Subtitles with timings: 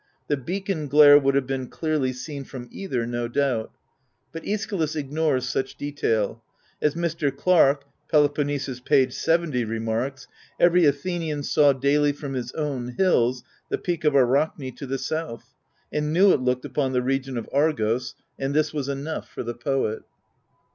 [0.29, 3.71] The beacon glare would have been clearly seen from either, no doubt.
[4.31, 6.41] But iEschylus ignores such detail:
[6.81, 7.29] as Mr.
[7.29, 9.11] Clark (Peloponnesus, p.
[9.11, 10.27] 70) remarks,
[10.59, 15.53] every Athenian saw daily from his own hills the peak of Arachne to the south,
[15.93, 19.53] and knew it looked upon the region of Argos: and this was enough for the
[19.53, 20.01] poet.